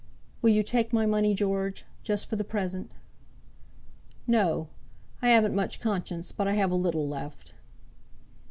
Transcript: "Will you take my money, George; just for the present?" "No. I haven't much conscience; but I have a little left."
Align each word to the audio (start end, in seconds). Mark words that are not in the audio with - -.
"Will 0.41 0.49
you 0.49 0.63
take 0.63 0.91
my 0.91 1.05
money, 1.05 1.35
George; 1.35 1.85
just 2.01 2.25
for 2.25 2.35
the 2.35 2.43
present?" 2.43 2.95
"No. 4.25 4.67
I 5.21 5.29
haven't 5.29 5.53
much 5.53 5.79
conscience; 5.79 6.31
but 6.31 6.47
I 6.47 6.53
have 6.53 6.71
a 6.71 6.75
little 6.75 7.07
left." 7.07 7.53